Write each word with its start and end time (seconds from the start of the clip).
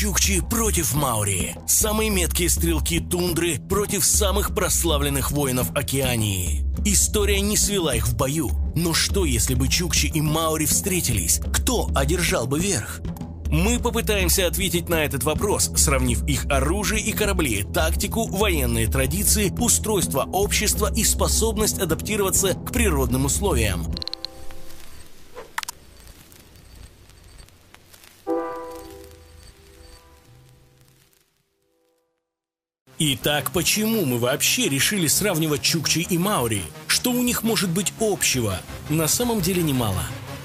Чукчи 0.00 0.40
против 0.40 0.94
Маури. 0.94 1.54
Самые 1.66 2.08
меткие 2.08 2.48
стрелки 2.48 3.00
тундры 3.00 3.58
против 3.68 4.02
самых 4.02 4.54
прославленных 4.54 5.30
воинов 5.30 5.72
Океании. 5.76 6.64
История 6.86 7.42
не 7.42 7.58
свела 7.58 7.94
их 7.94 8.08
в 8.08 8.16
бою. 8.16 8.50
Но 8.74 8.94
что, 8.94 9.26
если 9.26 9.52
бы 9.52 9.68
Чукчи 9.68 10.06
и 10.06 10.22
Маури 10.22 10.64
встретились? 10.64 11.42
Кто 11.52 11.90
одержал 11.94 12.46
бы 12.46 12.58
верх? 12.58 13.02
Мы 13.48 13.78
попытаемся 13.78 14.46
ответить 14.46 14.88
на 14.88 15.04
этот 15.04 15.22
вопрос, 15.24 15.70
сравнив 15.76 16.26
их 16.26 16.46
оружие 16.46 17.02
и 17.02 17.12
корабли, 17.12 17.64
тактику, 17.64 18.26
военные 18.26 18.86
традиции, 18.86 19.52
устройство 19.58 20.22
общества 20.32 20.90
и 20.96 21.04
способность 21.04 21.78
адаптироваться 21.78 22.54
к 22.54 22.72
природным 22.72 23.26
условиям. 23.26 23.84
Итак, 33.02 33.50
почему 33.52 34.04
мы 34.04 34.18
вообще 34.18 34.68
решили 34.68 35.06
сравнивать 35.06 35.62
Чукчи 35.62 36.00
и 36.00 36.18
Маури? 36.18 36.60
Что 36.86 37.12
у 37.12 37.22
них 37.22 37.42
может 37.42 37.70
быть 37.70 37.94
общего? 37.98 38.60
На 38.90 39.08
самом 39.08 39.40
деле 39.40 39.62
немало. 39.62 40.02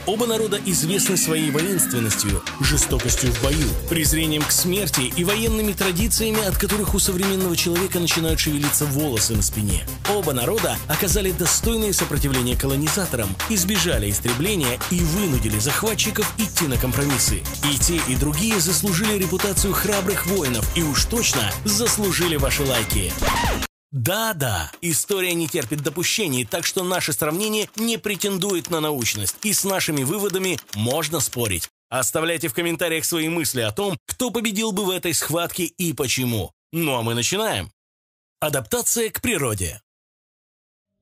Оба 0.08 0.28
народа 0.28 0.60
известны 0.64 1.18
своей 1.18 1.50
воинственностью, 1.50 2.44
жестокостью 2.62 3.32
в 3.32 3.42
бою, 3.42 3.68
презрением 3.90 4.44
к 4.44 4.52
смерти 4.52 5.12
и 5.16 5.24
военными 5.24 5.74
традициями, 5.74 6.46
от 6.48 6.58
которых 6.58 6.94
у 6.94 7.00
современного 7.00 7.56
человека 7.56 8.00
начинают 8.00 8.40
шевелиться 8.40 8.86
волосы 8.86 9.34
на 9.34 9.42
спине. 9.42 9.84
Оба 10.08 10.34
народа 10.34 10.78
оказали 10.88 11.32
достойное 11.32 11.92
сопротивление 11.92 12.56
колонизаторам, 12.56 13.30
избежали 13.50 14.12
истребления 14.12 14.80
и 14.92 15.00
вынудили 15.00 15.58
захватчиков 15.58 16.32
идти 16.38 16.68
на 16.68 16.78
компромиссы. 16.78 17.42
И 17.64 17.80
те, 17.80 18.00
и 18.08 18.16
другие 18.16 18.60
заслужили 18.60 19.18
репутацию 19.18 19.74
храбрых 19.74 20.28
воинов 20.28 20.70
и 20.78 20.84
уж 20.84 21.06
точно 21.06 21.52
заслужили 21.64 22.36
ваши 22.36 22.64
лайки. 22.64 23.12
Да-да, 23.96 24.74
история 24.82 25.34
не 25.34 25.48
терпит 25.48 25.82
допущений, 25.82 26.44
так 26.44 26.66
что 26.66 26.84
наше 26.84 27.14
сравнение 27.14 27.70
не 27.78 27.98
претендует 27.98 28.70
на 28.70 28.82
научность, 28.82 29.38
и 29.42 29.54
с 29.54 29.64
нашими 29.64 30.04
выводами 30.04 30.60
можно 30.74 31.22
спорить. 31.22 31.70
Оставляйте 31.88 32.50
в 32.50 32.54
комментариях 32.54 33.06
свои 33.06 33.30
мысли 33.30 33.62
о 33.62 33.72
том, 33.72 33.98
кто 34.06 34.32
победил 34.32 34.74
бы 34.74 34.84
в 34.84 34.90
этой 34.90 35.14
схватке 35.14 35.64
и 35.64 35.94
почему. 35.94 36.52
Ну 36.74 36.94
а 36.96 37.04
мы 37.04 37.14
начинаем. 37.14 37.72
Адаптация 38.42 39.10
к 39.10 39.22
природе. 39.22 39.80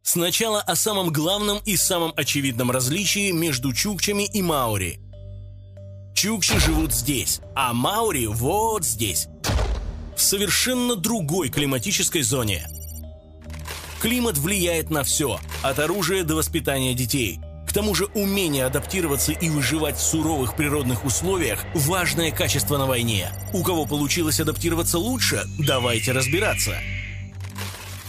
Сначала 0.03 0.61
о 0.61 0.75
самом 0.75 1.11
главном 1.11 1.63
и 1.65 1.75
самом 1.77 2.13
очевидном 2.15 2.69
различии 2.69 3.31
между 3.31 3.73
чукчами 3.73 4.29
и 4.31 4.43
маори. 4.43 4.99
Чукчи 6.15 6.59
живут 6.59 6.93
здесь, 6.93 7.39
а 7.55 7.73
маори 7.73 8.27
вот 8.27 8.85
здесь, 8.85 9.29
в 10.15 10.21
совершенно 10.21 10.95
другой 10.95 11.49
климатической 11.49 12.21
зоне– 12.21 12.67
Климат 14.03 14.37
влияет 14.37 14.89
на 14.89 15.05
все, 15.05 15.39
от 15.61 15.79
оружия 15.79 16.25
до 16.25 16.35
воспитания 16.35 16.93
детей. 16.93 17.39
К 17.65 17.71
тому 17.71 17.95
же 17.95 18.07
умение 18.07 18.65
адаптироваться 18.65 19.31
и 19.31 19.47
выживать 19.47 19.95
в 19.95 20.01
суровых 20.01 20.57
природных 20.57 21.05
условиях– 21.05 21.63
важное 21.73 22.29
качество 22.29 22.77
на 22.77 22.85
войне. 22.85 23.31
У 23.53 23.63
кого 23.63 23.85
получилось 23.85 24.41
адаптироваться 24.41 24.99
лучше, 24.99 25.43
давайте 25.57 26.11
разбираться. 26.11 26.73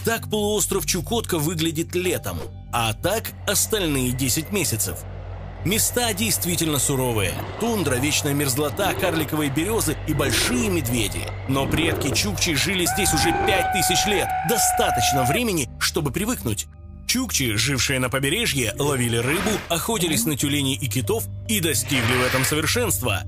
Так 0.03 0.29
полуостров 0.29 0.85
Чукотка 0.85 1.37
выглядит 1.37 1.95
летом, 1.95 2.39
а 2.73 2.93
так 2.93 3.31
остальные 3.47 4.11
10 4.11 4.51
месяцев– 4.51 4.99
Места 5.65 6.13
действительно 6.13 6.77
суровые. 6.77 7.33
Тундра, 7.59 7.95
вечная 7.95 8.35
мерзлота, 8.35 8.93
карликовые 8.93 9.49
березы 9.49 9.97
и 10.07 10.13
большие 10.13 10.69
медведи. 10.69 11.27
Но 11.49 11.65
предки 11.65 12.13
Чукчи 12.13 12.53
жили 12.53 12.85
здесь 12.85 13.11
уже 13.15 13.31
пять 13.47 13.73
тысяч 13.73 14.05
лет. 14.05 14.27
Достаточно 14.47 15.23
времени, 15.23 15.67
чтобы 15.79 16.11
привыкнуть. 16.11 16.67
Чукчи, 17.07 17.55
жившие 17.55 17.97
на 17.97 18.11
побережье, 18.11 18.75
ловили 18.77 19.17
рыбу, 19.17 19.49
охотились 19.67 20.25
на 20.25 20.37
тюленей 20.37 20.75
и 20.75 20.87
китов 20.87 21.23
и 21.47 21.59
достигли 21.59 22.13
в 22.13 22.27
этом 22.27 22.45
совершенства. 22.45 23.23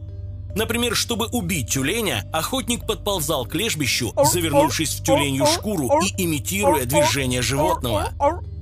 Например, 0.55 0.95
чтобы 0.95 1.25
убить 1.25 1.71
тюленя, 1.71 2.23
охотник 2.31 2.85
подползал 2.85 3.47
к 3.47 3.55
лежбищу, 3.55 4.13
завернувшись 4.31 4.99
в 4.99 5.03
тюленью 5.03 5.47
шкуру 5.47 5.89
и 6.03 6.23
имитируя 6.23 6.85
движение 6.85 7.41
животного. 7.41 8.11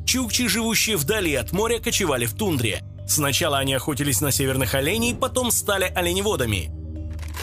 Чукчи, 0.06 0.48
живущие 0.48 0.96
вдали 0.96 1.36
от 1.36 1.52
моря, 1.52 1.80
кочевали 1.80 2.26
в 2.26 2.36
тундре– 2.36 2.82
Сначала 3.08 3.60
они 3.60 3.74
охотились 3.74 4.22
на 4.22 4.32
северных 4.32 4.74
оленей, 4.74 5.16
потом 5.16 5.52
стали 5.52 5.92
оленеводами. 5.96 6.72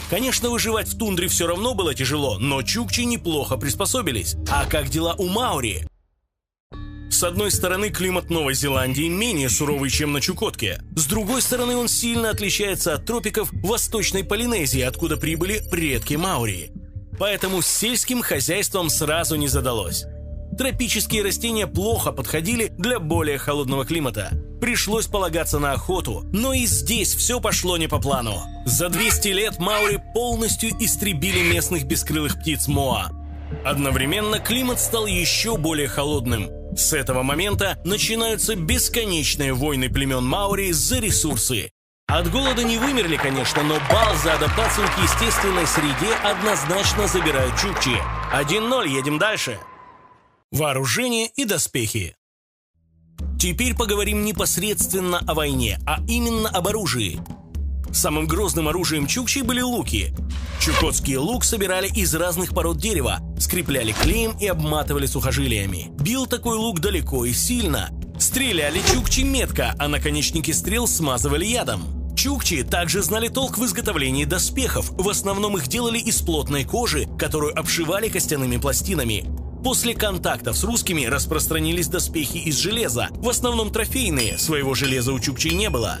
Конечно, 0.09 0.49
выживать 0.49 0.87
в 0.87 0.97
тундре 0.97 1.27
все 1.27 1.47
равно 1.47 1.73
было 1.73 1.93
тяжело, 1.95 2.37
но 2.37 2.61
чукчи 2.61 3.01
неплохо 3.01 3.57
приспособились. 3.57 4.35
А 4.49 4.65
как 4.65 4.89
дела 4.89 5.15
у 5.17 5.27
Маури? 5.27 5.87
С 7.09 7.23
одной 7.23 7.51
стороны, 7.51 7.89
климат 7.89 8.29
Новой 8.29 8.55
Зеландии 8.55 9.07
менее 9.07 9.47
суровый, 9.47 9.91
чем 9.91 10.13
на 10.13 10.19
Чукотке. 10.19 10.81
С 10.95 11.05
другой 11.05 11.41
стороны, 11.41 11.75
он 11.75 11.87
сильно 11.87 12.31
отличается 12.31 12.93
от 12.93 13.05
тропиков 13.05 13.49
Восточной 13.53 14.23
Полинезии, 14.23 14.81
откуда 14.81 15.15
прибыли 15.15 15.61
предки 15.69 16.15
Маури. 16.15 16.71
Поэтому 17.19 17.61
с 17.61 17.67
сельским 17.67 18.23
хозяйством 18.23 18.89
сразу 18.89 19.35
не 19.35 19.47
задалось. 19.47 20.05
Тропические 20.57 21.23
растения 21.23 21.67
плохо 21.67 22.11
подходили 22.11 22.73
для 22.77 22.99
более 22.99 23.37
холодного 23.37 23.85
климата. 23.85 24.31
Пришлось 24.63 25.07
полагаться 25.07 25.59
на 25.59 25.73
охоту, 25.73 26.21
но 26.31 26.53
и 26.53 26.65
здесь 26.65 27.13
все 27.15 27.41
пошло 27.41 27.75
не 27.75 27.89
по 27.89 27.99
плану. 27.99 28.41
За 28.65 28.87
200 28.87 29.27
лет 29.27 29.59
Маури 29.59 30.01
полностью 30.13 30.69
истребили 30.79 31.51
местных 31.53 31.83
бескрылых 31.83 32.39
птиц 32.39 32.69
Моа. 32.69 33.09
Одновременно 33.65 34.39
климат 34.39 34.79
стал 34.79 35.05
еще 35.05 35.57
более 35.57 35.89
холодным. 35.89 36.49
С 36.77 36.93
этого 36.93 37.23
момента 37.23 37.77
начинаются 37.83 38.55
бесконечные 38.55 39.53
войны 39.53 39.89
племен 39.89 40.23
Маури 40.23 40.71
за 40.71 40.99
ресурсы. 40.99 41.69
От 42.07 42.31
голода 42.31 42.63
не 42.63 42.77
вымерли, 42.77 43.17
конечно, 43.17 43.63
но 43.63 43.77
бал 43.91 44.15
за 44.23 44.35
адаптацию 44.35 44.87
к 44.87 45.03
естественной 45.03 45.67
среде 45.67 46.15
однозначно 46.23 47.09
забирают 47.09 47.59
чукчи. 47.59 47.97
1-0, 48.31 48.87
едем 48.87 49.19
дальше. 49.19 49.59
Вооружение 50.53 51.27
и 51.35 51.43
доспехи. 51.43 52.15
Теперь 53.43 53.75
поговорим 53.75 54.23
непосредственно 54.23 55.17
о 55.27 55.33
войне, 55.33 55.77
а 55.85 55.99
именно 56.07 56.47
об 56.47 56.69
оружии. 56.69 57.19
Самым 57.91 58.25
грозным 58.25 58.69
оружием 58.69 59.05
чукчей 59.05 59.41
были 59.41 59.59
луки. 59.59 60.15
Чукотский 60.61 61.17
лук 61.17 61.43
собирали 61.43 61.89
из 61.89 62.15
разных 62.15 62.51
пород 62.53 62.77
дерева, 62.77 63.19
скрепляли 63.37 63.91
клеем 63.91 64.31
и 64.39 64.47
обматывали 64.47 65.07
сухожилиями. 65.07 65.91
Бил 65.99 66.25
такой 66.25 66.55
лук 66.55 66.79
далеко 66.79 67.25
и 67.25 67.33
сильно. 67.33 67.89
Стреляли 68.17 68.81
чукчи 68.93 69.25
метко, 69.25 69.75
а 69.77 69.89
наконечники 69.89 70.51
стрел 70.51 70.87
смазывали 70.87 71.43
ядом. 71.43 72.15
Чукчи 72.15 72.63
также 72.63 73.03
знали 73.03 73.27
толк 73.27 73.57
в 73.57 73.65
изготовлении 73.65 74.23
доспехов. 74.23 74.89
В 74.91 75.09
основном 75.09 75.57
их 75.57 75.67
делали 75.67 75.99
из 75.99 76.21
плотной 76.21 76.63
кожи, 76.63 77.09
которую 77.19 77.59
обшивали 77.59 78.07
костяными 78.07 78.55
пластинами. 78.55 79.42
После 79.63 79.93
контактов 79.95 80.57
с 80.57 80.63
русскими 80.63 81.05
распространились 81.05 81.87
доспехи 81.87 82.37
из 82.37 82.57
железа, 82.57 83.07
в 83.13 83.29
основном 83.29 83.71
трофейные, 83.71 84.37
своего 84.37 84.73
железа 84.73 85.13
у 85.13 85.19
чукчей 85.19 85.53
не 85.53 85.69
было. 85.69 85.99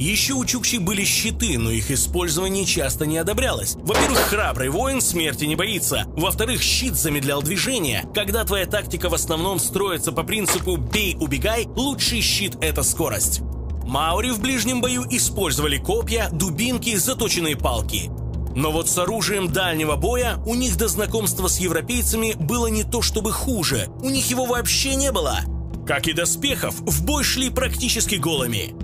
Еще 0.00 0.32
у 0.32 0.44
чукчей 0.44 0.78
были 0.78 1.04
щиты, 1.04 1.58
но 1.58 1.70
их 1.70 1.90
использование 1.90 2.64
часто 2.64 3.04
не 3.06 3.18
одобрялось. 3.18 3.76
Во-первых, 3.76 4.18
храбрый 4.18 4.70
воин 4.70 5.00
смерти 5.00 5.44
не 5.44 5.54
боится. 5.54 6.06
Во-вторых, 6.16 6.62
щит 6.62 6.94
замедлял 6.94 7.42
движение. 7.42 8.04
Когда 8.14 8.44
твоя 8.44 8.66
тактика 8.66 9.10
в 9.10 9.14
основном 9.14 9.58
строится 9.60 10.10
по 10.10 10.24
принципу 10.24 10.76
«бей, 10.76 11.16
убегай», 11.20 11.68
лучший 11.76 12.22
щит– 12.22 12.56
это 12.62 12.82
скорость. 12.82 13.42
Маури 13.84 14.30
в 14.30 14.40
ближнем 14.40 14.80
бою 14.80 15.04
использовали 15.10 15.76
копья, 15.76 16.30
дубинки, 16.32 16.96
заточенные 16.96 17.56
палки. 17.56 18.10
Но 18.54 18.70
вот 18.70 18.88
с 18.88 18.98
оружием 18.98 19.52
дальнего 19.52 19.96
боя 19.96 20.36
у 20.46 20.54
них 20.54 20.76
до 20.76 20.88
знакомства 20.88 21.48
с 21.48 21.58
европейцами 21.58 22.34
было 22.34 22.66
не 22.66 22.84
то 22.84 23.02
чтобы 23.02 23.32
хуже, 23.32 23.88
у 24.02 24.10
них 24.10 24.28
его 24.30 24.46
вообще 24.46 24.94
не 24.94 25.10
было. 25.10 25.40
Как 25.86 26.06
и 26.06 26.12
доспехов, 26.12 26.74
в 26.80 27.04
бой 27.04 27.24
шли 27.24 27.50
практически 27.50 28.16
голыми. 28.16 28.74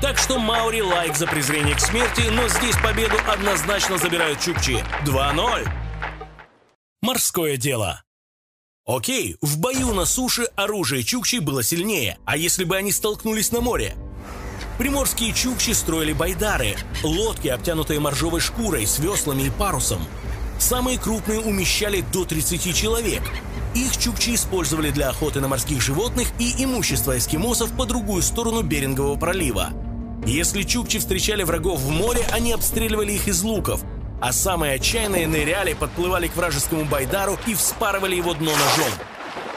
Так 0.00 0.18
что 0.18 0.38
Маури 0.38 0.80
лайк 0.80 1.16
за 1.16 1.26
презрение 1.26 1.74
к 1.74 1.80
смерти, 1.80 2.22
но 2.30 2.48
здесь 2.48 2.76
победу 2.76 3.16
однозначно 3.26 3.98
забирают 3.98 4.40
Чукчи. 4.40 4.84
2-0. 5.06 5.66
Морское 7.02 7.56
дело. 7.56 8.02
Окей, 8.86 9.36
в 9.40 9.58
бою 9.58 9.94
на 9.94 10.04
суше 10.04 10.44
оружие 10.56 11.02
Чукчи 11.02 11.38
было 11.38 11.62
сильнее, 11.62 12.18
а 12.26 12.36
если 12.36 12.64
бы 12.64 12.76
они 12.76 12.92
столкнулись 12.92 13.50
на 13.50 13.60
море? 13.60 13.94
Приморские 14.78 15.32
чукчи 15.32 15.70
строили 15.70 16.12
байдары– 16.12 16.76
лодки, 17.04 17.46
обтянутые 17.46 18.00
моржовой 18.00 18.40
шкурой 18.40 18.86
с 18.86 18.98
веслами 18.98 19.44
и 19.44 19.50
парусом. 19.50 20.00
Самые 20.58 20.98
крупные 20.98 21.40
умещали 21.40 22.04
до 22.12 22.24
30 22.24 22.74
человек. 22.74 23.22
Их 23.74 23.96
чукчи 23.96 24.34
использовали 24.34 24.90
для 24.90 25.10
охоты 25.10 25.40
на 25.40 25.46
морских 25.46 25.80
животных 25.80 26.28
и 26.40 26.64
имущества 26.64 27.16
эскимосов 27.16 27.72
по 27.76 27.86
другую 27.86 28.22
сторону 28.22 28.62
Берингового 28.62 29.16
пролива. 29.16 29.70
Если 30.26 30.62
чукчи 30.62 30.98
встречали 30.98 31.44
врагов 31.44 31.80
в 31.80 31.90
море, 31.90 32.24
они 32.32 32.52
обстреливали 32.52 33.12
их 33.12 33.28
из 33.28 33.42
луков, 33.42 33.82
а 34.20 34.32
самые 34.32 34.74
отчаянные 34.74 35.28
ныряли, 35.28 35.74
подплывали 35.74 36.26
к 36.26 36.36
вражескому 36.36 36.84
байдару 36.84 37.38
и 37.46 37.54
вспарывали 37.54 38.16
его 38.16 38.34
дно 38.34 38.50
ножом. 38.50 38.92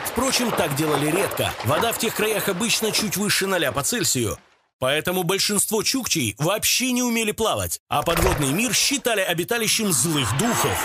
Впрочем, 0.06 0.52
так 0.52 0.76
делали 0.76 1.10
редко. 1.10 1.52
Вода 1.64 1.92
в 1.92 1.98
тех 1.98 2.14
краях 2.16 2.50
обычно 2.50 2.92
чуть 2.92 3.18
выше 3.18 3.48
0 3.48 3.72
по 3.72 3.82
Цельсию. 3.84 4.38
Поэтому 4.80 5.24
большинство 5.24 5.82
чукчей 5.84 6.36
вообще 6.38 6.92
не 6.92 7.02
умели 7.02 7.32
плавать, 7.32 7.82
а 7.88 8.04
подводный 8.04 8.52
мир 8.52 8.74
считали 8.74 9.22
обиталищем 9.22 9.92
злых 9.92 10.38
духов. 10.38 10.78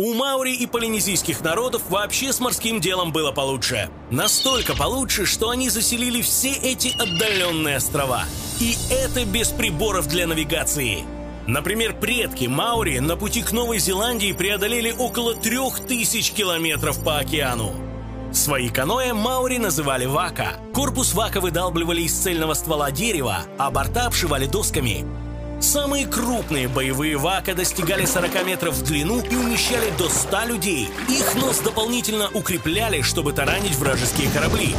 У 0.00 0.14
маори 0.14 0.54
и 0.54 0.66
полинезийских 0.66 1.40
народов 1.40 1.82
вообще 1.90 2.32
с 2.32 2.38
морским 2.38 2.80
делом 2.80 3.10
было 3.10 3.32
получше. 3.32 3.90
Настолько 4.12 4.76
получше, 4.76 5.26
что 5.26 5.50
они 5.50 5.70
заселили 5.70 6.22
все 6.22 6.52
эти 6.52 6.94
отдаленные 6.96 7.78
острова. 7.78 8.22
И 8.60 8.76
это 8.90 9.24
без 9.24 9.48
приборов 9.48 10.06
для 10.06 10.28
навигации. 10.28 11.04
Например, 11.48 11.98
предки 11.98 12.44
Маури 12.44 13.00
на 13.00 13.16
пути 13.16 13.42
к 13.42 13.50
Новой 13.50 13.80
Зеландии 13.80 14.32
преодолели 14.32 14.92
около 14.96 15.34
трех 15.34 15.80
тысяч 15.80 16.30
километров 16.30 17.02
по 17.02 17.18
океану. 17.18 17.87
Свои 18.32 18.68
каноэ 18.68 19.14
Маури 19.14 19.58
называли 19.58 20.06
вака. 20.06 20.56
Корпус 20.74 21.14
вака 21.14 21.40
выдалбливали 21.40 22.02
из 22.02 22.12
цельного 22.14 22.54
ствола 22.54 22.90
дерева, 22.90 23.38
а 23.58 23.70
борта 23.70 24.06
обшивали 24.06 24.46
досками. 24.46 25.06
Самые 25.60 26.06
крупные 26.06 26.68
боевые 26.68 27.16
вака 27.16 27.54
достигали 27.54 28.04
40 28.04 28.46
метров 28.46 28.74
в 28.74 28.84
длину 28.84 29.20
и 29.20 29.34
умещали 29.34 29.90
до 29.98 30.08
100 30.08 30.44
людей. 30.44 30.88
Их 31.08 31.34
нос 31.34 31.58
дополнительно 31.60 32.28
укрепляли, 32.28 33.02
чтобы 33.02 33.32
таранить 33.32 33.74
вражеские 33.76 34.30
корабли. 34.30 34.74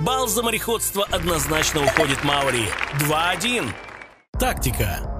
Бал 0.00 0.28
за 0.28 0.42
мореходство 0.42 1.06
однозначно 1.10 1.82
уходит 1.82 2.22
Маури. 2.24 2.68
2-1. 3.00 3.70
Тактика. 4.38 5.15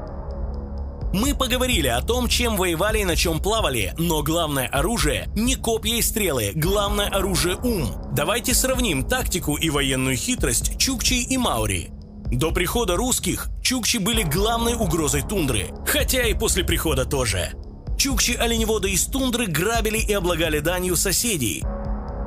Мы 1.17 1.35
поговорили 1.35 1.89
о 1.89 2.03
том, 2.03 2.29
чем 2.29 2.59
воевали 2.59 2.99
и 2.99 3.05
на 3.07 3.17
чем 3.17 3.41
плавали, 3.41 3.95
но 3.97 4.23
главное 4.23 4.67
оружие 4.67 5.31
не 5.35 5.55
копья 5.55 5.95
и 5.95 6.03
стрелы, 6.03 6.53
главное 6.55 7.09
оружие 7.09 7.57
ум. 7.57 7.91
Давайте 8.13 8.53
сравним 8.53 9.03
тактику 9.03 9.57
и 9.57 9.71
военную 9.71 10.17
хитрость 10.17 10.77
Чукчи 10.77 11.23
и 11.23 11.39
Маури. 11.39 11.89
До 12.31 12.53
прихода 12.53 12.97
русских 12.97 13.49
чукчи 13.63 13.97
были 13.97 14.25
главной 14.25 14.75
угрозой 14.75 15.23
тундры, 15.23 15.69
хотя 15.87 16.23
и 16.23 16.35
после 16.35 16.65
прихода 16.65 17.07
тоже. 17.07 17.53
Чукчи-оленеводы 17.97 18.91
из 18.91 19.07
тундры 19.07 19.47
грабили 19.47 19.99
и 19.99 20.13
облагали 20.13 20.59
данью 20.59 20.97
соседей. 20.97 21.65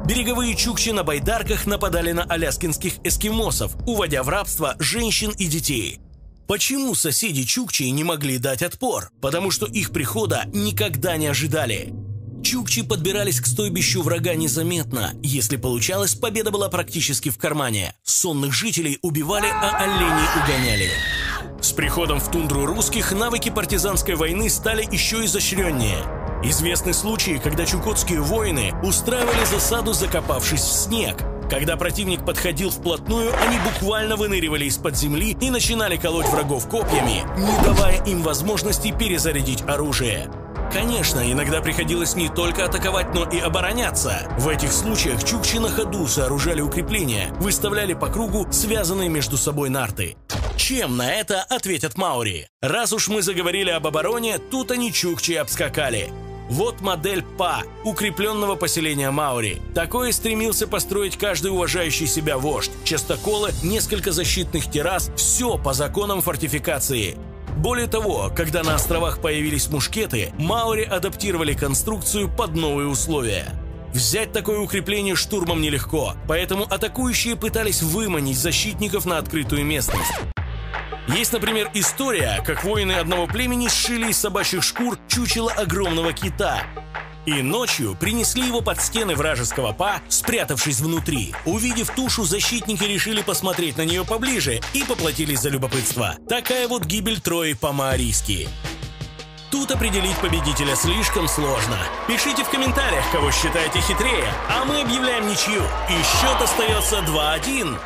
Береговые 0.08 0.56
чукчи 0.56 0.90
на 0.90 1.04
байдарках 1.04 1.68
нападали 1.68 2.12
на 2.12 2.24
аляскинских 2.24 2.94
эскимосов, 3.04 3.76
уводя 3.86 4.24
в 4.24 4.30
рабство 4.30 4.76
женщин 4.80 5.30
и 5.38 5.46
детей. 5.46 6.00
Почему 6.50 6.96
соседи 6.96 7.44
чукчи 7.44 7.84
не 7.84 8.04
могли 8.04 8.40
дать 8.40 8.64
отпор? 8.64 9.12
Потому 9.22 9.52
что 9.52 9.68
их 9.68 9.92
прихода 9.92 10.46
никогда 10.52 11.16
не 11.16 11.28
ожидали. 11.28 11.94
Чукчи 12.44 12.82
подбирались 12.82 13.40
к 13.40 13.46
стойбищу 13.46 14.02
врага 14.02 14.34
незаметно. 14.34 15.14
Если 15.22 15.58
получалось, 15.58 16.16
победа 16.16 16.50
была 16.50 16.68
практически 16.70 17.30
в 17.30 17.38
кармане. 17.38 17.94
Сонных 18.04 18.52
жителей 18.52 18.98
убивали, 19.04 19.46
а 19.46 19.78
оленей 19.78 20.44
угоняли. 20.44 20.90
С 21.62 21.72
приходом 21.72 22.20
в 22.20 22.32
тундру 22.32 22.66
русских 22.66 23.12
навыки 23.12 23.50
партизанской 23.50 24.16
войны 24.16 24.50
стали 24.50 24.82
еще 24.92 25.24
изощреннее. 25.26 26.00
Известны 26.44 26.94
случаи, 26.94 27.40
когда 27.44 27.64
чукотские 27.68 28.22
воины 28.22 28.74
устраивали 28.82 29.46
засаду, 29.46 29.94
закопавшись 29.94 30.62
в 30.62 30.74
снег. 30.74 31.18
Когда 31.50 31.78
противник 31.78 32.24
подходил 32.26 32.70
вплотную, 32.70 33.34
они 33.42 33.58
буквально 33.60 34.16
выныривали 34.16 34.66
из-под 34.66 34.96
земли 34.96 35.36
и 35.42 35.50
начинали 35.50 35.98
колоть 35.98 36.28
врагов 36.28 36.70
копьями, 36.70 37.24
не 37.38 37.64
давая 37.64 38.04
им 38.06 38.22
возможности 38.22 38.96
перезарядить 38.98 39.64
оружие. 39.68 40.30
Конечно, 40.72 41.20
иногда 41.32 41.62
приходилось 41.62 42.16
не 42.16 42.30
только 42.30 42.66
атаковать, 42.66 43.16
но 43.16 43.28
и 43.28 43.40
обороняться. 43.40 44.28
В 44.38 44.48
этих 44.48 44.72
случаях 44.72 45.24
чукчи 45.24 45.58
на 45.58 45.70
ходу 45.70 46.06
сооружали 46.08 46.62
укрепления, 46.62 47.32
выставляли 47.40 47.94
по 47.94 48.08
кругу 48.08 48.48
связанные 48.52 49.10
между 49.10 49.36
собой 49.36 49.70
нарты. 49.70 50.16
Чем 50.56 50.98
на 50.98 51.12
это 51.12 51.42
ответят 51.42 51.98
Маури? 51.98 52.48
Раз 52.62 52.94
уж 52.94 53.08
мы 53.08 53.24
заговорили 53.24 53.72
об 53.72 53.88
обороне, 53.88 54.38
тут 54.38 54.70
они 54.70 54.94
чукчи 54.94 55.32
обскакали. 55.32 56.12
Вот 56.50 56.82
модель 56.82 57.24
ПА, 57.38 57.62
укрепленного 57.84 58.56
поселения 58.56 59.12
Маури. 59.12 59.62
Такое 59.76 60.12
стремился 60.12 60.68
построить 60.68 61.16
каждый 61.16 61.52
уважающий 61.52 62.08
себя 62.08 62.40
вождь. 62.40 62.72
Частоколы, 62.84 63.52
несколько 63.62 64.12
защитных 64.12 64.70
террас, 64.70 65.12
все 65.16 65.60
по 65.60 65.74
законам 65.74 66.22
фортификации. 66.22 67.18
Более 67.56 67.86
того, 67.86 68.32
когда 68.36 68.64
на 68.64 68.76
островах 68.76 69.22
появились 69.22 69.68
мушкеты, 69.68 70.34
маори 70.40 70.84
адаптировали 70.84 71.54
конструкцию 71.54 72.30
под 72.36 72.56
новые 72.56 72.88
условия. 72.88 73.46
Взять 73.94 74.32
такое 74.32 74.60
укрепление 74.60 75.16
штурмом 75.16 75.62
нелегко, 75.62 76.14
поэтому 76.28 76.64
атакующие 76.64 77.36
пытались 77.36 77.84
выманить 77.84 78.38
защитников 78.38 79.06
на 79.06 79.18
открытую 79.18 79.66
местность. 79.66 80.14
Есть, 81.16 81.34
например, 81.34 81.72
история, 81.74 82.42
как 82.46 82.64
воины 82.64 82.94
одного 82.94 83.26
племени 83.26 83.68
сшили 83.68 84.10
из 84.10 84.18
собачьих 84.18 84.64
шкур 84.64 84.98
чучело 85.08 85.52
огромного 85.52 86.14
кита. 86.14 86.62
И 87.26 87.42
ночью 87.42 87.98
принесли 88.00 88.46
его 88.46 88.62
под 88.62 88.80
стены 88.80 89.16
вражеского 89.16 89.72
па, 89.72 90.02
спрятавшись 90.08 90.80
внутри. 90.80 91.34
Увидев 91.46 91.90
тушу, 91.90 92.26
защитники 92.26 92.84
решили 92.84 93.22
посмотреть 93.24 93.78
на 93.78 93.86
нее 93.86 94.06
поближе 94.06 94.62
и 94.74 94.84
поплатились 94.84 95.40
за 95.40 95.50
любопытство. 95.50 96.16
Такая 96.28 96.68
вот 96.68 96.86
гибель 96.86 97.20
Трои 97.20 97.54
по-маорийски. 97.54 98.48
Тут 99.52 99.72
определить 99.72 100.18
победителя 100.18 100.76
слишком 100.76 101.28
сложно. 101.28 101.78
Пишите 102.08 102.44
в 102.44 102.50
комментариях, 102.50 103.04
кого 103.12 103.32
считаете 103.32 103.80
хитрее, 103.82 104.32
а 104.48 104.64
мы 104.64 104.82
объявляем 104.82 105.28
ничью. 105.28 105.62
И 105.90 106.04
счет 106.04 106.40
остается 106.40 107.00
2-1. 107.00 107.80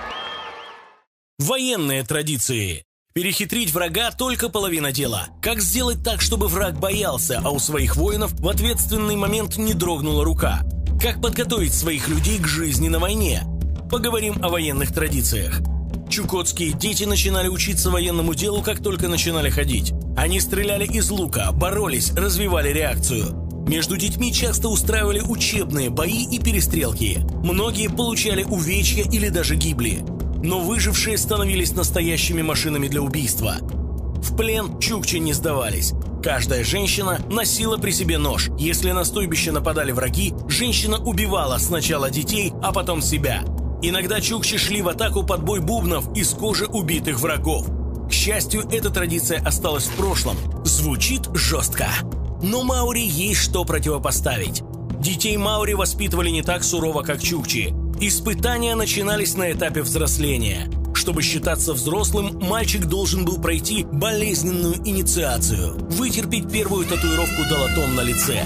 Военные 1.40 2.04
традиции. 2.04 2.86
Перехитрить 3.14 3.72
врага 3.72 4.10
только 4.10 4.50
половина 4.50 4.92
дела. 4.92 5.28
Как 5.40 5.62
сделать 5.62 6.04
так, 6.04 6.20
чтобы 6.20 6.48
враг 6.48 6.80
боялся, 6.80 7.40
а 7.46 7.52
у 7.52 7.60
своих 7.60 7.96
воинов 7.96 8.34
в 8.40 8.50
ответственный 8.50 9.16
момент 9.16 9.56
не 9.58 9.76
дрогнула 9.76 10.24
рука? 10.26 10.62
Как 11.00 11.22
подготовить 11.22 11.76
своих 11.76 12.08
людей 12.08 12.40
к 12.40 12.48
жизни 12.48 12.88
на 12.88 12.98
войне? 12.98 13.44
Поговорим 13.92 14.44
о 14.44 14.50
военных 14.50 14.92
традициях. 14.92 15.62
Чукотские 16.10 16.74
дети 16.74 17.04
начинали 17.04 17.50
учиться 17.50 17.92
военному 17.92 18.34
делу, 18.34 18.64
как 18.64 18.82
только 18.82 19.08
начинали 19.08 19.52
ходить. 19.52 19.94
Они 20.18 20.40
стреляли 20.40 20.88
из 20.88 21.12
лука, 21.12 21.52
боролись, 21.52 22.14
развивали 22.14 22.70
реакцию. 22.70 23.28
Между 23.68 23.96
детьми 23.96 24.34
часто 24.34 24.70
устраивали 24.70 25.22
учебные 25.22 25.92
бои 25.92 26.26
и 26.26 26.40
перестрелки. 26.40 27.20
Многие 27.44 27.90
получали 27.90 28.44
увечья 28.44 29.04
или 29.04 29.30
даже 29.30 29.56
гибли 29.56 30.04
но 30.44 30.60
выжившие 30.60 31.18
становились 31.18 31.74
настоящими 31.74 32.42
машинами 32.42 32.88
для 32.88 33.02
убийства. 33.02 33.56
В 33.62 34.36
плен 34.38 34.80
чукчи 34.80 35.16
не 35.16 35.34
сдавались. 35.34 35.94
Каждая 36.22 36.64
женщина 36.64 37.20
носила 37.30 37.78
при 37.78 37.92
себе 37.92 38.18
нож. 38.18 38.50
Если 38.58 38.92
на 38.92 39.04
стойбище 39.04 39.52
нападали 39.52 39.92
враги, 39.92 40.34
женщина 40.48 40.98
убивала 40.98 41.58
сначала 41.58 42.10
детей, 42.10 42.54
а 42.62 42.72
потом 42.72 43.02
себя. 43.02 43.44
Иногда 43.82 44.22
чукчи 44.22 44.58
шли 44.58 44.82
в 44.82 44.88
атаку 44.88 45.24
под 45.24 45.44
бой 45.44 45.60
бубнов 45.60 46.16
из 46.16 46.30
кожи 46.30 46.66
убитых 46.66 47.20
врагов. 47.20 47.68
К 48.08 48.14
счастью, 48.14 48.64
эта 48.72 48.90
традиция 48.90 49.42
осталась 49.46 49.86
в 49.86 49.96
прошлом. 49.96 50.38
Звучит 50.64 51.28
жестко. 51.34 51.88
Но 52.42 52.64
Маури 52.64 53.06
есть 53.06 53.42
что 53.42 53.66
противопоставить. 53.66 54.62
Детей 55.00 55.36
Маури 55.36 55.74
воспитывали 55.74 56.30
не 56.30 56.42
так 56.44 56.64
сурово, 56.64 57.02
как 57.02 57.22
чукчи. 57.22 57.74
Испытания 58.06 58.76
начинались 58.76 59.36
на 59.36 59.54
этапе 59.54 59.82
взросления. 59.82 60.70
Чтобы 60.94 61.22
считаться 61.22 61.72
взрослым, 61.72 62.38
мальчик 62.38 62.84
должен 62.84 63.24
был 63.24 63.42
пройти 63.42 63.86
болезненную 63.86 64.76
инициацию, 64.86 65.76
вытерпеть 65.90 66.52
первую 66.52 66.86
татуировку 66.86 67.44
долотом 67.50 67.96
на 67.96 68.02
лице. 68.02 68.44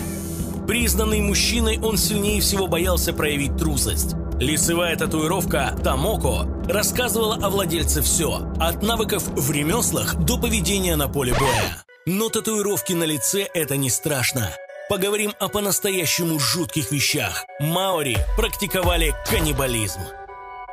Признанный 0.68 1.22
мужчиной, 1.22 1.80
он 1.80 1.98
сильнее 1.98 2.40
всего 2.40 2.68
боялся 2.68 3.14
проявить 3.14 3.58
трусость. 3.58 4.14
Лицевая 4.40 4.96
татуировка 4.96 5.76
«Тамоко» 5.84 6.48
рассказывала 6.70 7.38
о 7.38 7.50
владельце 7.50 8.04
все, 8.04 8.48
от 8.60 8.84
навыков 8.84 9.24
в 9.26 9.52
ремеслах 9.52 10.18
до 10.18 10.38
поведения 10.38 10.96
на 10.96 11.08
поле 11.08 11.34
боя. 11.34 11.84
Но 12.06 12.30
татуировки 12.30 12.94
на 12.94 13.06
лице– 13.06 13.48
это 13.56 13.76
не 13.76 13.90
страшно. 13.90 14.52
Поговорим 14.90 15.34
о 15.40 15.50
по-настоящему 15.50 16.40
жутких 16.40 16.92
вещах. 16.92 17.44
Маори 17.60 18.18
практиковали 18.38 19.14
каннибализм. 19.30 20.00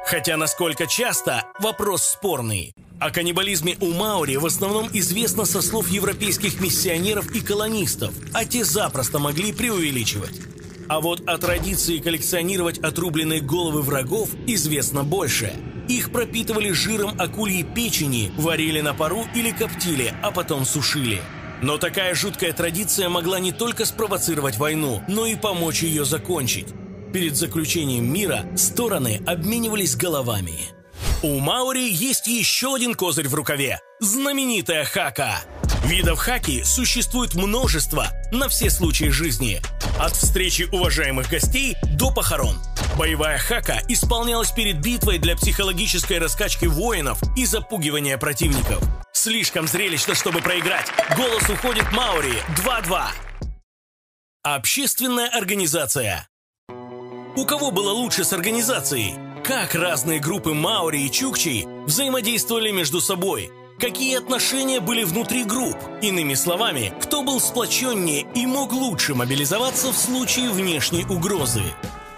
Хотя 0.07 0.37
насколько 0.37 0.87
часто– 0.87 1.43
вопрос 1.59 2.05
спорный. 2.05 2.75
О 3.01 3.11
каннибализме 3.11 3.77
у 3.81 3.93
Маори 3.93 4.37
в 4.37 4.47
основном 4.47 4.89
известно 4.93 5.45
со 5.45 5.61
слов 5.61 5.89
европейских 5.89 6.61
миссионеров 6.61 7.35
и 7.35 7.41
колонистов, 7.41 8.15
а 8.33 8.45
те 8.45 8.65
запросто 8.65 9.19
могли 9.19 9.53
преувеличивать. 9.53 10.41
А 10.89 11.01
вот 11.01 11.21
о 11.27 11.37
традиции 11.37 11.99
коллекционировать 11.99 12.79
отрубленные 12.79 13.41
головы 13.41 13.83
врагов 13.83 14.31
известно 14.47 15.03
больше– 15.03 15.53
Их 15.89 16.13
пропитывали 16.13 16.71
жиром 16.73 17.21
акульи 17.21 17.63
печени, 17.63 18.33
варили 18.39 18.81
на 18.81 18.95
пару 18.95 19.27
или 19.35 19.51
коптили, 19.51 20.15
а 20.23 20.31
потом 20.31 20.65
сушили. 20.65 21.21
Но 21.65 21.79
такая 21.79 22.15
жуткая 22.15 22.53
традиция 22.53 23.09
могла 23.09 23.41
не 23.41 23.51
только 23.51 23.87
спровоцировать 23.87 24.59
войну, 24.59 25.03
но 25.09 25.25
и 25.25 25.35
помочь 25.35 25.83
ее 25.83 26.05
закончить. 26.05 26.67
Перед 27.11 27.37
заключением 27.37 28.05
мира 28.13 28.45
стороны 28.55 29.23
обменивались 29.27 29.97
головами. 29.97 30.59
У 31.23 31.39
Маури 31.39 31.91
есть 31.91 32.27
еще 32.27 32.75
один 32.75 32.93
козырь 32.95 33.29
в 33.29 33.35
рукаве– 33.35 33.81
знаменитая 34.01 34.85
хака. 34.85 35.41
Видов 35.87 36.19
хаки 36.19 36.63
существует 36.65 37.35
множество 37.35 38.09
на 38.31 38.51
все 38.51 38.69
случаи 38.69 39.09
жизни. 39.09 39.63
От 39.99 40.15
встречи 40.17 40.69
уважаемых 40.71 41.31
гостей 41.31 41.77
до 41.95 42.11
похорон. 42.13 42.59
Боевая 42.99 43.39
хака 43.39 43.81
исполнялась 43.89 44.51
перед 44.51 44.83
битвой 44.83 45.17
для 45.17 45.35
психологической 45.35 46.19
раскачки 46.19 46.67
воинов 46.67 47.23
и 47.39 47.47
запугивания 47.47 48.19
противников. 48.19 48.85
Слишком 49.25 49.67
зрелищно, 49.67 50.15
чтобы 50.15 50.43
проиграть. 50.43 50.93
Голос 51.17 51.49
уходит 51.49 51.91
Маури 51.93 52.35
2-2. 52.63 53.05
Общественная 54.43 55.29
организация. 55.29 56.29
У 57.35 57.47
кого 57.47 57.71
было 57.71 57.91
лучше 57.91 58.23
с 58.23 58.35
организацией? 58.35 59.15
Как 59.43 59.75
разные 59.75 60.21
группы 60.21 60.53
Маури 60.53 61.07
и 61.07 61.11
Чукчи 61.11 61.65
взаимодействовали 61.87 62.71
между 62.71 63.01
собой? 63.01 63.51
Какие 63.81 64.19
отношения 64.19 64.81
были 64.81 65.05
внутри 65.05 65.45
групп? 65.45 65.79
Иными 66.03 66.35
словами, 66.35 66.93
кто 67.01 67.23
был 67.23 67.41
сплоченнее 67.41 68.27
и 68.35 68.45
мог 68.45 68.75
лучше 68.75 69.15
мобилизоваться 69.15 69.91
в 69.91 69.97
случае 69.97 70.51
внешней 70.51 71.07
угрозы? 71.07 71.63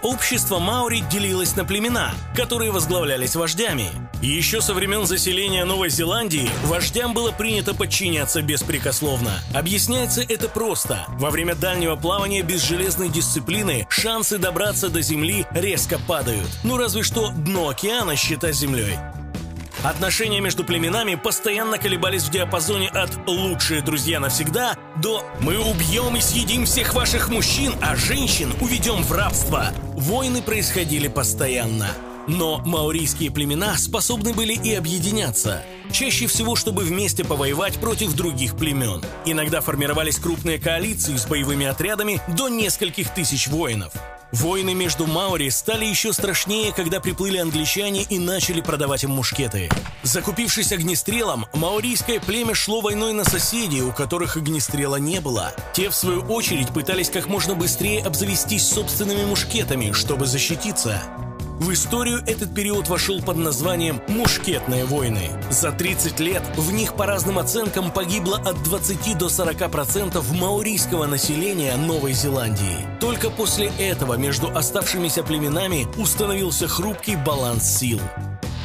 Общество 0.03 0.59
Маури 0.59 1.03
делилось 1.09 1.55
на 1.55 1.65
племена, 1.65 2.11
которые 2.35 2.71
возглавлялись 2.71 3.35
вождями. 3.35 3.89
Еще 4.21 4.61
со 4.61 4.73
времен 4.73 5.05
заселения 5.05 5.65
Новой 5.65 5.89
Зеландии 5.89 6.49
вождям 6.65 7.13
было 7.13 7.31
принято 7.31 7.73
подчиняться 7.73 8.41
беспрекословно. 8.41 9.31
Объясняется 9.53 10.21
это 10.21 10.49
просто. 10.49 11.05
Во 11.19 11.29
время 11.29 11.55
дальнего 11.55 11.95
плавания 11.95 12.43
без 12.43 12.63
железной 12.63 13.09
дисциплины 13.09 13.87
шансы 13.89 14.37
добраться 14.37 14.89
до 14.89 15.01
Земли 15.01 15.45
резко 15.51 15.99
падают. 15.99 16.49
Ну 16.63 16.77
разве 16.77 17.03
что 17.03 17.29
дно 17.29 17.69
океана 17.69 18.15
считать 18.15 18.55
Землей. 18.55 18.97
Отношения 19.83 20.41
между 20.41 20.63
племенами 20.63 21.15
постоянно 21.15 21.77
колебались 21.77 22.23
в 22.23 22.31
диапазоне 22.31 22.89
от 22.89 23.11
«лучшие 23.27 23.81
друзья 23.81 24.19
навсегда» 24.19 24.75
до 25.01 25.23
«мы 25.39 25.59
убьем 25.59 26.15
и 26.15 26.21
съедим 26.21 26.65
всех 26.65 26.95
ваших 26.95 27.29
мужчин, 27.29 27.73
а 27.81 27.95
женщин 27.95 28.51
уведем 28.59 29.03
в 29.03 29.11
рабство». 29.11 29.67
Войны 29.93 30.41
происходили 30.41 31.07
постоянно. 31.07 31.89
Но 32.27 32.57
маорийские 32.65 33.31
племена 33.31 33.77
способны 33.77 34.33
были 34.33 34.53
и 34.53 34.73
объединяться. 34.73 35.63
Чаще 35.91 36.27
всего, 36.27 36.55
чтобы 36.55 36.83
вместе 36.83 37.23
повоевать 37.23 37.79
против 37.79 38.13
других 38.13 38.57
племен. 38.57 39.01
Иногда 39.25 39.61
формировались 39.61 40.17
крупные 40.17 40.59
коалиции 40.59 41.15
с 41.15 41.25
боевыми 41.25 41.67
отрядами 41.67 42.19
до 42.35 42.49
нескольких 42.49 43.13
тысяч 43.13 43.47
воинов. 43.47 43.93
Войны 44.31 44.73
между 44.73 45.07
Маори 45.07 45.49
стали 45.49 45.85
еще 45.85 46.11
страшнее, 46.11 46.73
когда 46.73 46.99
приплыли 46.99 47.37
англичане 47.37 48.03
и 48.03 48.19
начали 48.19 48.61
продавать 48.61 49.03
им 49.03 49.11
мушкеты. 49.11 49.69
Закупившись 50.03 50.71
огнестрелом, 50.71 51.45
маорийское 51.53 52.19
племя 52.19 52.53
шло 52.53 52.81
войной 52.81 53.13
на 53.13 53.23
соседей, 53.23 53.81
у 53.81 53.91
которых 53.91 54.35
огнестрела 54.35 54.97
не 54.97 55.21
было. 55.21 55.53
Те, 55.73 55.89
в 55.89 55.95
свою 55.95 56.21
очередь, 56.21 56.69
пытались 56.69 57.09
как 57.09 57.27
можно 57.27 57.55
быстрее 57.55 58.03
обзавестись 58.03 58.67
собственными 58.67 59.25
мушкетами, 59.25 59.93
чтобы 59.93 60.25
защититься. 60.25 61.01
В 61.59 61.73
историю 61.73 62.19
этот 62.27 62.53
период 62.53 62.87
вошел 62.87 63.19
под 63.19 63.37
названием 63.37 63.99
«Мушкетные 64.07 64.85
войны». 64.85 65.31
За 65.49 65.71
30 65.71 66.19
лет 66.19 66.43
в 66.55 66.71
них 66.71 66.93
по 66.93 67.07
разным 67.07 67.39
оценкам 67.39 67.91
погибло 67.91 68.37
от 68.37 68.61
20 68.61 69.17
до 69.17 69.27
40 69.27 69.71
процентов 69.71 70.31
маорийского 70.31 71.07
населения 71.07 71.75
Новой 71.75 72.13
Зеландии. 72.13 72.85
Только 72.99 73.31
после 73.31 73.71
этого 73.79 74.13
между 74.13 74.55
оставшимися 74.55 75.23
племенами 75.23 75.87
установился 75.97 76.67
хрупкий 76.67 77.15
баланс 77.15 77.63
сил. 77.63 77.99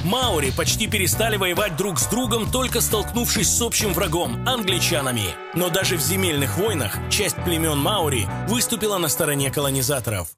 Маори 0.05 0.53
почти 0.55 0.87
перестали 0.87 1.37
воевать 1.37 1.77
друг 1.79 1.99
с 1.99 2.07
другом, 2.09 2.51
только 2.51 2.83
столкнувшись 2.83 3.49
с 3.49 3.63
общим 3.63 3.95
врагом– 3.95 4.45
англичанами. 4.47 5.35
Но 5.55 5.71
даже 5.71 5.97
в 5.97 6.01
земельных 6.03 6.59
войнах 6.59 6.99
часть 7.09 7.37
племен 7.37 7.79
Маори 7.79 8.27
выступила 8.49 8.99
на 8.99 9.09
стороне 9.09 9.51
колонизаторов. 9.51 10.29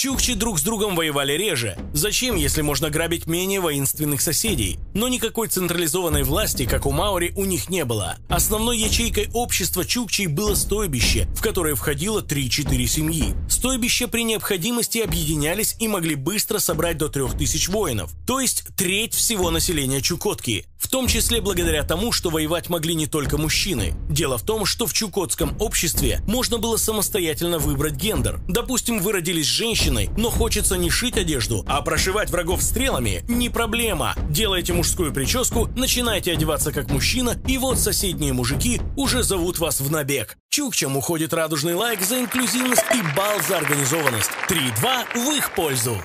Чукчи 0.00 0.32
друг 0.32 0.58
с 0.58 0.62
другом 0.62 0.96
воевали 0.96 1.34
реже. 1.34 1.76
Зачем, 1.92 2.34
если 2.34 2.62
можно 2.62 2.88
грабить 2.88 3.26
менее 3.26 3.60
воинственных 3.60 4.22
соседей? 4.22 4.78
Но 4.94 5.08
никакой 5.08 5.48
централизованной 5.48 6.22
власти, 6.22 6.64
как 6.64 6.86
у 6.86 6.90
Маори, 6.90 7.34
у 7.36 7.44
них 7.44 7.68
не 7.68 7.84
было. 7.84 8.16
Основной 8.30 8.78
ячейкой 8.78 9.28
общества 9.34 9.84
Чукчей 9.84 10.26
было 10.26 10.54
стойбище, 10.54 11.28
в 11.36 11.42
которое 11.42 11.74
входило 11.74 12.22
3-4 12.22 12.86
семьи. 12.86 13.34
Стойбища 13.50 14.08
при 14.08 14.24
необходимости 14.24 15.00
объединялись 15.00 15.76
и 15.78 15.86
могли 15.86 16.14
быстро 16.14 16.60
собрать 16.60 16.96
до 16.96 17.10
3000 17.10 17.68
воинов, 17.68 18.10
то 18.26 18.40
есть 18.40 18.64
треть 18.78 19.12
всего 19.12 19.50
населения 19.50 20.00
Чукотки. 20.00 20.64
В 20.80 20.88
том 20.88 21.06
числе 21.06 21.42
благодаря 21.42 21.84
тому, 21.84 22.10
что 22.10 22.30
воевать 22.30 22.70
могли 22.70 22.94
не 22.94 23.06
только 23.06 23.36
мужчины. 23.36 23.92
Дело 24.08 24.38
в 24.38 24.42
том, 24.42 24.64
что 24.64 24.86
в 24.86 24.94
чукотском 24.94 25.54
обществе 25.60 26.22
можно 26.26 26.56
было 26.56 26.78
самостоятельно 26.78 27.58
выбрать 27.58 27.94
гендер. 27.94 28.40
Допустим, 28.48 29.00
вы 29.00 29.12
родились 29.12 29.44
женщиной, 29.44 30.08
но 30.16 30.30
хочется 30.30 30.78
не 30.78 30.88
шить 30.88 31.18
одежду, 31.18 31.64
а 31.68 31.82
прошивать 31.82 32.30
врагов 32.30 32.62
стрелами– 32.62 33.22
не 33.28 33.50
проблема. 33.50 34.14
Делайте 34.30 34.72
мужскую 34.72 35.12
прическу, 35.12 35.68
начинайте 35.76 36.32
одеваться 36.32 36.72
как 36.72 36.90
мужчина, 36.90 37.38
и 37.46 37.58
вот 37.58 37.78
соседние 37.78 38.32
мужики 38.32 38.80
уже 38.96 39.22
зовут 39.22 39.58
вас 39.58 39.80
в 39.80 39.90
набег. 39.90 40.38
Чукчам 40.48 40.96
уходит 40.96 41.34
радужный 41.34 41.74
лайк 41.74 42.00
за 42.00 42.20
инклюзивность 42.20 42.84
и 42.94 43.02
бал 43.14 43.38
за 43.46 43.58
организованность. 43.58 44.30
3-2 44.48 45.26
в 45.26 45.36
их 45.36 45.54
пользу. 45.54 45.98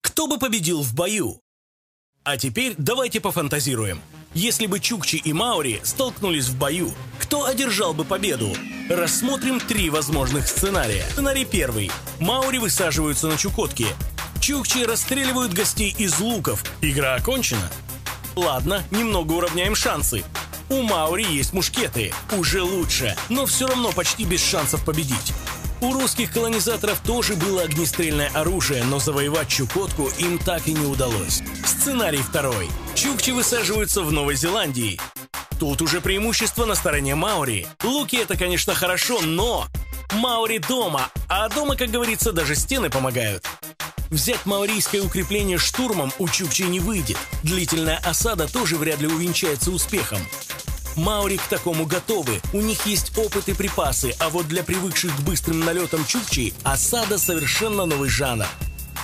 Кто 0.00 0.28
бы 0.28 0.38
победил 0.38 0.82
в 0.82 0.94
бою? 0.94 1.40
А 2.26 2.36
теперь 2.36 2.74
давайте 2.76 3.20
пофантазируем. 3.20 4.00
Если 4.34 4.66
бы 4.66 4.80
Чукчи 4.80 5.14
и 5.14 5.32
Маури 5.32 5.80
столкнулись 5.84 6.48
в 6.48 6.58
бою, 6.58 6.90
кто 7.20 7.44
одержал 7.44 7.94
бы 7.94 8.04
победу? 8.04 8.52
Рассмотрим 8.90 9.60
три 9.60 9.90
возможных 9.90 10.48
сценария. 10.48 11.04
Сценарий 11.12 11.44
первый. 11.44 11.88
Маури 12.18 12.58
высаживаются 12.58 13.28
на 13.28 13.36
Чукотке. 13.36 13.86
Чукчи 14.40 14.84
расстреливают 14.84 15.52
гостей 15.54 15.94
из 15.96 16.18
луков. 16.18 16.64
Игра 16.80 17.14
окончена. 17.14 17.70
Ладно, 18.34 18.82
немного 18.90 19.34
уравняем 19.34 19.76
шансы. 19.76 20.24
У 20.68 20.82
Маури 20.82 21.22
есть 21.22 21.52
мушкеты. 21.52 22.12
Уже 22.36 22.60
лучше, 22.60 23.16
но 23.28 23.46
все 23.46 23.68
равно 23.68 23.92
почти 23.92 24.24
без 24.24 24.44
шансов 24.44 24.84
победить. 24.84 25.32
У 25.80 25.92
русских 25.92 26.32
колонизаторов 26.32 27.00
тоже 27.00 27.34
было 27.34 27.62
огнестрельное 27.62 28.30
оружие, 28.34 28.82
но 28.84 28.98
завоевать 28.98 29.48
Чукотку 29.48 30.10
им 30.18 30.38
так 30.38 30.66
и 30.68 30.72
не 30.72 30.86
удалось. 30.86 31.42
Сценарий 31.64 32.22
второй. 32.22 32.68
Чукчи 32.94 33.30
высаживаются 33.30 34.00
в 34.00 34.10
Новой 34.10 34.36
Зеландии. 34.36 34.98
Тут 35.60 35.82
уже 35.82 36.00
преимущество 36.00 36.64
на 36.64 36.74
стороне 36.74 37.14
Маури. 37.14 37.66
Луки 37.82 38.16
это, 38.16 38.36
конечно, 38.36 38.74
хорошо, 38.74 39.20
но... 39.20 39.66
Маури 40.12 40.58
дома, 40.58 41.10
а 41.28 41.48
дома, 41.48 41.76
как 41.76 41.90
говорится, 41.90 42.32
даже 42.32 42.54
стены 42.54 42.90
помогают. 42.90 43.44
Взять 44.10 44.46
маорийское 44.46 45.02
укрепление 45.02 45.58
штурмом 45.58 46.12
у 46.18 46.28
Чукчи 46.28 46.62
не 46.62 46.80
выйдет. 46.80 47.18
Длительная 47.42 47.98
осада 47.98 48.46
тоже 48.46 48.76
вряд 48.76 49.00
ли 49.00 49.08
увенчается 49.08 49.72
успехом. 49.72 50.20
Маури 50.96 51.36
к 51.36 51.42
такому 51.42 51.84
готовы, 51.84 52.40
у 52.52 52.60
них 52.60 52.86
есть 52.86 53.16
опыт 53.18 53.48
и 53.48 53.54
припасы, 53.54 54.14
а 54.18 54.30
вот 54.30 54.48
для 54.48 54.64
привыкших 54.64 55.14
к 55.14 55.20
быстрым 55.20 55.60
налетам 55.60 56.04
чукчей 56.06 56.54
осада 56.64 57.18
совершенно 57.18 57.84
новый 57.84 58.08
жанр. 58.08 58.46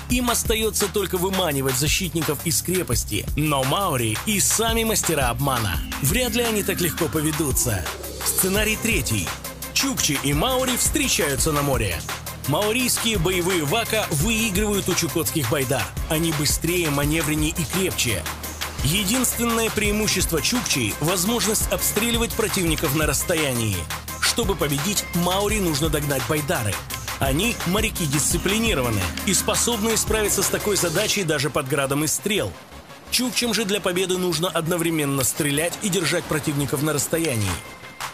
Им 0.09 0.31
остается 0.31 0.89
только 0.89 1.17
выманивать 1.17 1.77
защитников 1.77 2.39
из 2.45 2.61
крепости, 2.63 3.27
но 3.37 3.63
Маури 3.65 4.19
и 4.27 4.41
сами 4.41 4.85
мастера 4.85 5.31
обмана. 5.31 5.79
Вряд 6.03 6.35
ли 6.35 6.43
они 6.43 6.63
так 6.63 6.81
легко 6.81 7.07
поведутся. 7.09 7.85
Сценарий 8.25 8.77
третий. 8.83 9.29
Чукчи 9.75 10.19
и 10.23 10.33
Маури 10.33 10.77
встречаются 10.77 11.53
на 11.53 11.63
море. 11.63 12.01
Маорийские 12.49 13.19
боевые 13.19 13.65
вака 13.65 14.07
выигрывают 14.11 14.89
у 14.89 14.95
чукотских 14.95 15.49
байдар. 15.49 15.85
Они 16.11 16.33
быстрее, 16.33 16.91
маневреннее 16.91 17.51
и 17.51 17.65
крепче. 17.65 18.23
Единственное 18.85 19.71
преимущество 19.71 20.43
Чукчи– 20.43 20.93
возможность 21.01 21.71
обстреливать 21.71 22.33
противников 22.33 22.97
на 22.97 23.07
расстоянии. 23.07 23.77
Чтобы 24.21 24.57
победить, 24.57 25.05
Маури 25.15 25.61
нужно 25.61 25.89
догнать 25.89 26.23
Байдары. 26.29 26.75
Они– 27.21 27.55
моряки 27.67 28.05
дисциплинированные 28.07 29.05
и 29.25 29.35
способны 29.35 29.97
справиться 29.97 30.43
с 30.43 30.49
такой 30.49 30.77
задачей 30.77 31.23
даже 31.23 31.49
под 31.49 31.69
градом 31.69 32.03
из 32.03 32.13
стрел. 32.13 32.53
Чукчам 33.13 33.55
же 33.55 33.65
для 33.65 33.81
победы 33.81 34.19
нужно 34.19 34.49
одновременно 34.49 35.23
стрелять 35.23 35.79
и 35.83 35.89
держать 35.89 36.25
противников 36.25 36.83
на 36.83 36.93
расстоянии. 36.93 37.53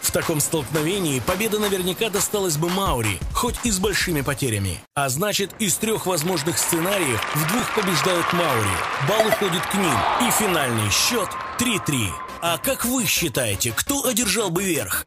В 0.09 0.11
таком 0.11 0.41
столкновении 0.41 1.21
победа 1.21 1.59
наверняка 1.59 2.09
досталась 2.09 2.57
бы 2.57 2.71
Маури, 2.71 3.19
хоть 3.35 3.57
и 3.65 3.71
с 3.71 3.79
большими 3.79 4.23
потерями. 4.23 4.81
А 4.95 5.11
значит, 5.11 5.50
из 5.59 5.77
трех 5.77 6.07
возможных 6.07 6.57
сценариев 6.57 7.23
в 7.35 7.53
двух 7.53 7.75
побеждают 7.75 8.25
Маури. 8.33 8.71
Бал 9.07 9.29
уходит 9.29 9.67
к 9.67 9.75
ним, 9.75 9.93
и 10.27 10.31
финальный 10.31 10.91
счет 10.91 11.29
3-3. 11.59 12.09
А 12.41 12.57
как 12.57 12.87
вы 12.87 13.05
считаете, 13.05 13.71
кто 13.77 14.07
одержал 14.07 14.49
бы 14.49 14.62
верх? 14.62 15.05